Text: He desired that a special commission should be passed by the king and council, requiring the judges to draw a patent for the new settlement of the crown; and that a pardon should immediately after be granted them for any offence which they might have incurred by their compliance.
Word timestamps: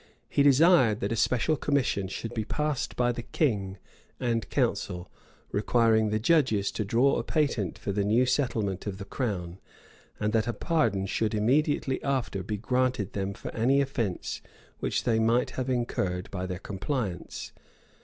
He 0.27 0.41
desired 0.41 0.99
that 1.01 1.11
a 1.11 1.15
special 1.15 1.55
commission 1.55 2.07
should 2.07 2.33
be 2.33 2.43
passed 2.43 2.95
by 2.95 3.11
the 3.11 3.21
king 3.21 3.77
and 4.19 4.49
council, 4.49 5.11
requiring 5.51 6.09
the 6.09 6.17
judges 6.17 6.71
to 6.71 6.83
draw 6.83 7.17
a 7.17 7.23
patent 7.23 7.77
for 7.77 7.91
the 7.91 8.03
new 8.03 8.25
settlement 8.25 8.87
of 8.87 8.97
the 8.97 9.05
crown; 9.05 9.59
and 10.19 10.33
that 10.33 10.47
a 10.47 10.53
pardon 10.53 11.05
should 11.05 11.35
immediately 11.35 12.01
after 12.03 12.41
be 12.41 12.57
granted 12.57 13.13
them 13.13 13.35
for 13.35 13.51
any 13.53 13.79
offence 13.79 14.41
which 14.79 15.03
they 15.03 15.19
might 15.19 15.51
have 15.51 15.69
incurred 15.69 16.31
by 16.31 16.47
their 16.47 16.57
compliance. 16.57 17.51